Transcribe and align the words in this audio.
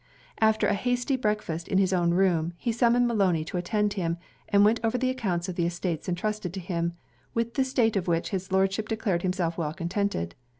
After 0.39 0.65
an 0.65 0.77
hasty 0.77 1.15
breakfast 1.15 1.67
in 1.67 1.77
his 1.77 1.93
own 1.93 2.09
room, 2.15 2.53
he 2.57 2.71
summoned 2.71 3.07
Maloney 3.07 3.45
to 3.45 3.57
attend 3.57 3.93
him, 3.93 4.17
and 4.49 4.65
went 4.65 4.79
over 4.83 4.97
the 4.97 5.11
accounts 5.11 5.47
of 5.47 5.55
the 5.57 5.67
estates 5.67 6.09
entrusted 6.09 6.55
to 6.55 6.59
him, 6.59 6.93
with 7.35 7.53
the 7.53 7.63
state 7.63 7.95
of 7.95 8.07
which 8.07 8.29
his 8.29 8.51
Lordship 8.51 8.89
declared 8.89 9.21
himself 9.21 9.59
well 9.59 9.73
contented. 9.75 10.33